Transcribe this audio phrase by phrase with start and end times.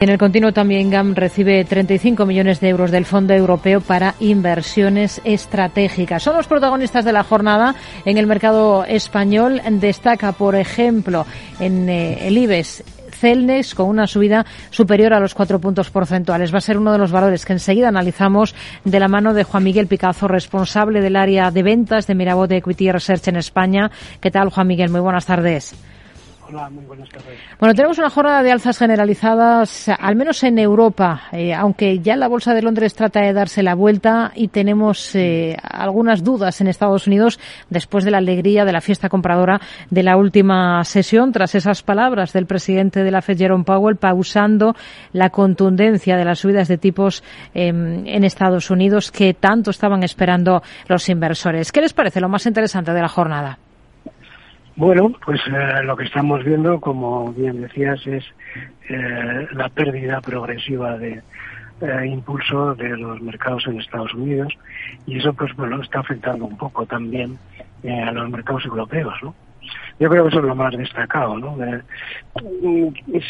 [0.00, 5.20] En el continuo también GAM recibe 35 millones de euros del Fondo Europeo para inversiones
[5.24, 6.22] estratégicas.
[6.22, 7.74] Son los protagonistas de la jornada
[8.06, 9.60] en el mercado español.
[9.72, 11.26] Destaca, por ejemplo,
[11.58, 16.50] en eh, el IBEX Celnex con una subida superior a los cuatro puntos porcentuales.
[16.50, 18.54] Va a ser uno de los valores que enseguida analizamos
[18.86, 22.90] de la mano de Juan Miguel Picazo, responsable del área de ventas de Mirabot Equity
[22.90, 23.90] Research en España.
[24.18, 24.88] ¿Qué tal, Juan Miguel?
[24.88, 25.74] Muy buenas tardes.
[27.58, 32.28] Bueno, tenemos una jornada de alzas generalizadas, al menos en Europa, eh, aunque ya la
[32.28, 37.06] Bolsa de Londres trata de darse la vuelta y tenemos eh, algunas dudas en Estados
[37.06, 41.82] Unidos después de la alegría de la fiesta compradora de la última sesión, tras esas
[41.82, 44.74] palabras del presidente de la Fed, Jerome Powell, pausando
[45.12, 47.22] la contundencia de las subidas de tipos
[47.54, 51.72] em, en Estados Unidos que tanto estaban esperando los inversores.
[51.72, 53.58] ¿Qué les parece lo más interesante de la jornada?
[54.80, 58.24] Bueno, pues eh, lo que estamos viendo, como bien decías, es
[58.88, 61.20] eh, la pérdida progresiva de
[61.82, 64.54] eh, impulso de los mercados en Estados Unidos
[65.06, 67.36] y eso pues bueno está afectando un poco también
[67.84, 69.34] a los mercados europeos, ¿no?
[69.98, 71.58] Yo creo que eso es lo más destacado, ¿no?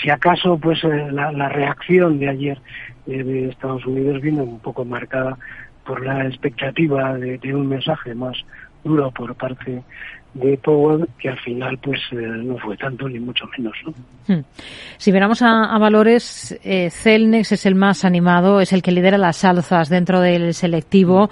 [0.01, 2.59] si acaso pues la, reacción de ayer
[3.07, 5.37] de Estados Unidos viene un poco marcada
[5.85, 8.37] por la expectativa de un mensaje más
[8.85, 9.83] duro por parte
[10.35, 13.75] de Powell, que al final pues eh, no fue tanto ni mucho menos.
[13.85, 13.93] ¿no?
[14.35, 14.45] Hmm.
[14.97, 19.45] Si miramos a, valores, eh, Celnex es el más animado, es el que lidera las
[19.45, 21.31] alzas dentro del selectivo.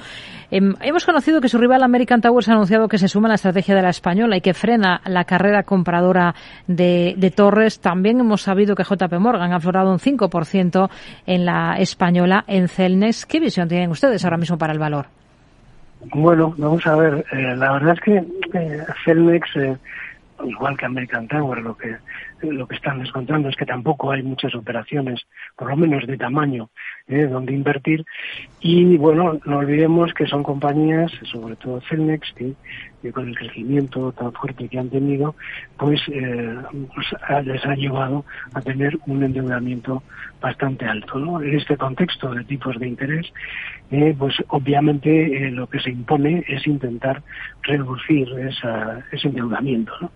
[0.50, 3.34] Em, hemos conocido que su rival American Towers ha anunciado que se suma a la
[3.34, 6.34] estrategia de la española y que frena la carrera compradora
[6.66, 7.80] de, de Torres.
[7.80, 10.88] También hemos sabido que JP Morgan ha aflorado un 5%
[11.26, 13.26] en la española en Celnex.
[13.26, 15.17] ¿Qué visión tienen ustedes ahora mismo para el valor?
[16.00, 17.24] Bueno, vamos a ver.
[17.32, 18.16] Eh, la verdad es que
[18.58, 18.86] eh,
[19.56, 19.76] eh,
[20.44, 21.96] igual que American Tower, lo que
[22.42, 25.20] lo que están descontando es que tampoco hay muchas operaciones,
[25.56, 26.70] por lo menos de tamaño,
[27.08, 27.26] ¿eh?
[27.26, 28.04] donde invertir.
[28.60, 32.54] Y bueno, no olvidemos que son compañías, sobre todo Celnex, que,
[33.12, 35.34] con el crecimiento tan fuerte que han tenido,
[35.76, 36.56] pues, eh,
[36.94, 38.24] pues les ha llevado
[38.54, 40.02] a tener un endeudamiento
[40.40, 41.18] bastante alto.
[41.18, 41.40] ¿no?
[41.40, 43.32] En este contexto de tipos de interés,
[43.90, 47.22] eh, pues obviamente lo que se impone es intentar
[47.62, 49.92] reducir esa, ese endeudamiento.
[50.00, 50.10] ¿no?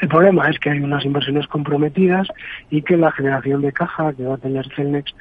[0.00, 2.28] El problema es que hay unas inversiones comprometidas
[2.70, 5.14] y que la generación de caja que va a tener Celnex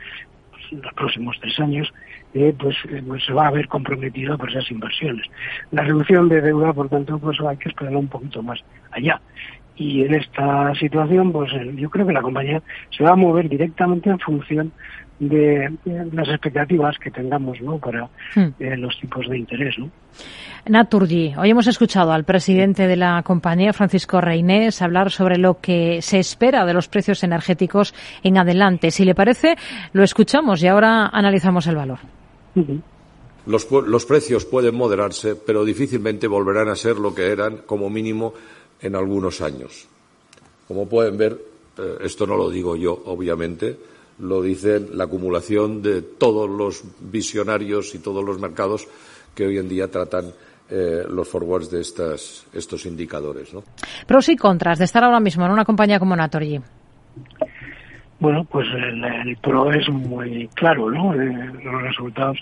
[0.51, 1.93] pues, en los próximos tres años
[2.33, 5.25] eh, pues, eh, pues, se va a ver comprometida por esas inversiones.
[5.71, 8.59] La reducción de deuda, por tanto, pues hay que esperar un poquito más
[8.91, 9.21] allá.
[9.75, 12.61] Y en esta situación, pues yo creo que la compañía
[12.95, 14.71] se va a mover directamente en función
[15.29, 15.71] de,
[16.11, 17.77] las expectativas que tengamos ¿no?
[17.77, 18.47] para hmm.
[18.59, 19.77] eh, los tipos de interés.
[19.77, 19.89] ¿no?
[20.65, 26.01] Naturgy, hoy hemos escuchado al presidente de la compañía, Francisco Reinés, hablar sobre lo que
[26.01, 28.91] se espera de los precios energéticos en adelante.
[28.91, 29.55] Si le parece,
[29.91, 31.99] lo escuchamos y ahora analizamos el valor.
[33.45, 38.33] Los, los, precios pueden moderarse, pero difícilmente volverán a ser lo que eran como mínimo
[38.81, 39.87] en algunos años.
[40.67, 41.37] Como pueden ver,
[41.77, 43.77] eh, esto no lo digo yo, obviamente,
[44.19, 48.87] lo dice la acumulación de todos los visionarios y todos los mercados
[49.33, 50.33] que hoy en día tratan
[50.69, 53.53] eh, los forwards de estas, estos indicadores.
[53.53, 53.63] ¿no?
[54.07, 56.61] Pros y contras de estar ahora mismo en una compañía como Naturgy.
[58.23, 61.13] Bueno, pues el, pro es muy claro, ¿no?
[61.13, 62.37] Eh, los resultados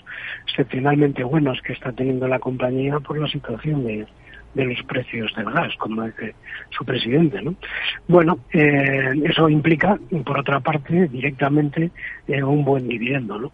[0.46, 4.06] excepcionalmente buenos que está teniendo la compañía por la situación de,
[4.54, 6.36] los precios del gas, como dice
[6.70, 7.42] su presidente.
[7.42, 7.56] ¿no?
[8.06, 11.90] Bueno, eh, eso implica, por otra parte, directamente
[12.28, 13.40] eh, un buen dividendo.
[13.40, 13.52] ¿no?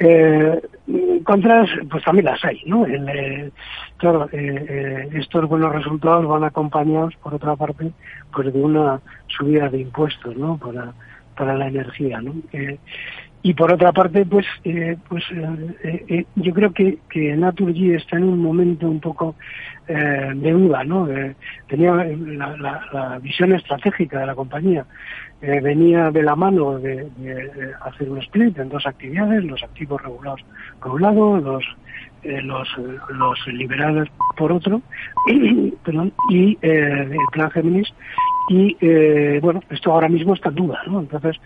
[0.00, 0.60] Eh,
[1.24, 2.84] contras, pues también las hay, ¿no?
[2.84, 3.54] El,
[3.96, 7.90] claro, estos buenos resultados van acompañados, por otra parte,
[8.34, 10.58] pues de una subida de impuestos, ¿no?
[10.58, 10.92] Para,
[11.38, 12.34] para la energía, ¿no?
[13.40, 14.46] y por otra parte, pues,
[15.08, 15.24] pues
[16.34, 19.36] yo creo que, que Naturgy está en un momento un poco
[19.86, 21.08] eh, de duda, ¿no?
[21.66, 24.84] tenía la, visión estratégica de la compañía,
[25.40, 27.08] eh, venía de la mano de,
[27.80, 30.44] hacer un split en dos actividades, los activos regulados
[30.78, 31.64] por un lado, los
[32.24, 32.68] eh, los,
[33.14, 34.82] los liberales por otro,
[35.28, 37.88] y, perdón, y el plan Géminis
[38.48, 38.76] y
[39.40, 41.00] bueno, esto ahora mismo está en duda, ¿no?
[41.00, 41.36] Entonces,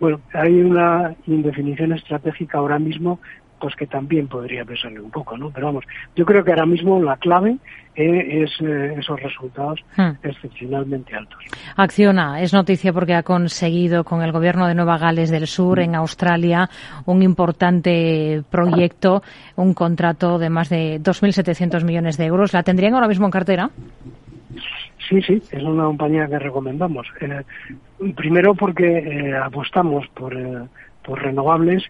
[0.00, 3.20] bueno, hay una indefinición estratégica ahora mismo
[3.60, 5.50] pues que también podría pesarle un poco, ¿no?
[5.50, 7.56] Pero vamos, yo creo que ahora mismo la clave
[7.94, 10.10] es eh, esos resultados hmm.
[10.22, 11.38] excepcionalmente altos.
[11.76, 15.94] Acciona es noticia porque ha conseguido con el gobierno de Nueva Gales del Sur en
[15.94, 16.68] Australia
[17.06, 19.22] un importante proyecto,
[19.56, 22.52] un contrato de más de 2.700 millones de euros.
[22.52, 23.70] ¿La tendrían ahora mismo en cartera?
[25.08, 27.06] Sí, sí, es una compañía que recomendamos.
[27.20, 27.42] Eh,
[28.14, 30.34] primero porque eh, apostamos por,
[31.04, 31.84] por renovables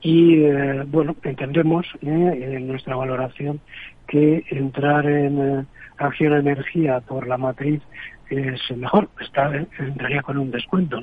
[0.00, 0.42] y,
[0.86, 3.60] bueno, entendemos en nuestra valoración
[4.06, 5.66] que entrar en
[5.98, 7.82] acción energía por la matriz
[8.30, 11.00] es mejor, está, entraría con un descuento.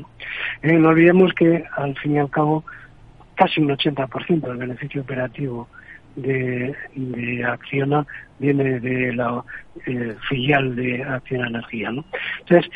[0.62, 2.64] no olvidemos que, al fin y al cabo,
[3.36, 5.68] casi un 80% del beneficio operativo
[6.16, 8.06] de, de Acciona
[8.40, 9.44] viene de la
[9.86, 11.92] eh, filial de Acciona Energía.
[11.92, 12.06] ¿no?
[12.42, 12.72] Entonces,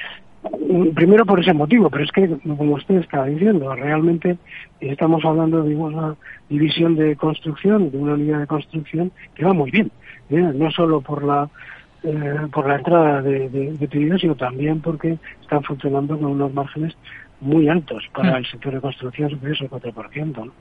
[0.70, 4.38] mm, primero por ese motivo, pero es que, como usted estaba diciendo, realmente
[4.80, 6.16] estamos hablando de una
[6.50, 9.92] división de construcción, de una unidad de construcción que va muy bien,
[10.30, 10.52] ¿eh?
[10.56, 11.50] no solo por la
[12.04, 16.96] eh, por la entrada de, de sino también porque están funcionando con unos márgenes
[17.42, 18.36] muy altos para mm.
[18.38, 20.52] el sector de construcción, superiores al 4%.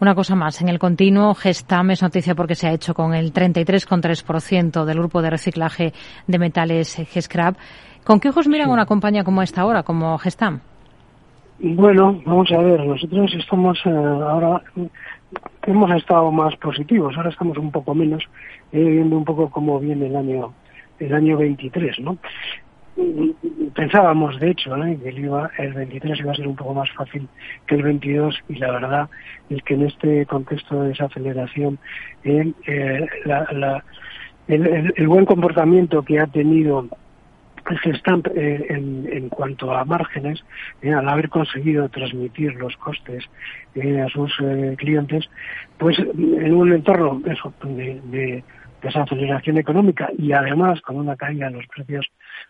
[0.00, 3.32] Una cosa más, en el continuo Gestam es noticia porque se ha hecho con el
[3.32, 5.92] 33,3% del grupo de reciclaje
[6.26, 7.56] de metales Gescrap.
[8.04, 10.60] ¿Con qué ojos miran una compañía como esta ahora, como Gestam?
[11.60, 14.60] Bueno, vamos a ver, nosotros estamos eh, ahora,
[15.62, 18.24] hemos estado más positivos, ahora estamos un poco menos,
[18.72, 20.52] eh, viendo un poco cómo viene el año
[20.98, 22.18] el año 23, ¿no?
[23.74, 27.28] Pensábamos de hecho que el, iba, el 23 iba a ser un poco más fácil
[27.66, 29.08] que el 22 y la verdad
[29.50, 31.78] es que en este contexto de desaceleración
[32.22, 33.06] el, eh,
[34.46, 36.88] el, buen comportamiento que ha tenido
[37.68, 40.44] el Gestamp eh, en, cuanto a márgenes,
[40.82, 43.24] eh, al haber conseguido transmitir los costes
[43.74, 44.36] a sus
[44.76, 45.28] clientes,
[45.78, 48.44] pues en un entorno de, de
[48.82, 52.06] desaceleración económica y además con una caída en los precios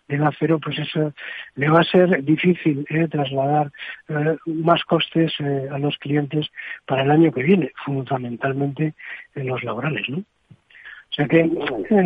[0.07, 1.13] del acero, pues eso
[1.55, 3.71] le va a ser difícil eh, trasladar
[4.09, 6.47] eh, más costes eh, a los clientes
[6.85, 8.93] para el año que viene, fundamentalmente
[9.35, 10.23] en los laborales, ¿no?
[11.11, 11.49] O sea que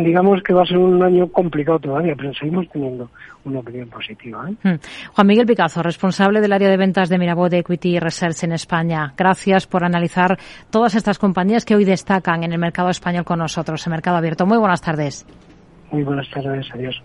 [0.04, 3.10] digamos que va a ser un año complicado todavía, pero seguimos teniendo
[3.44, 4.48] una opinión positiva.
[4.62, 4.76] Hmm.
[5.12, 9.12] Juan Miguel Picazo, responsable del área de ventas de Mirabot Equity Research en España.
[9.16, 10.38] Gracias por analizar
[10.70, 14.46] todas estas compañías que hoy destacan en el mercado español con nosotros, el mercado abierto.
[14.46, 15.26] Muy buenas tardes.
[15.90, 16.96] Muy buenas tardes, adiós.